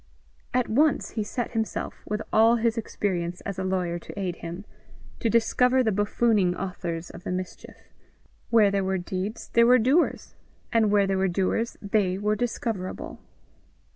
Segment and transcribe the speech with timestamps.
[0.51, 4.65] At once he set himself, with all his experience as a lawyer to aid him,
[5.19, 7.77] to discover the buffooning authors of the mischief;
[8.49, 10.33] where there were deeds there were doers,
[10.73, 13.19] and where there were doers they were discoverable.